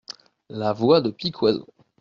La 0.49 0.73
voix 0.73 0.99
de 0.99 1.11
Piquoiseau. 1.11 1.71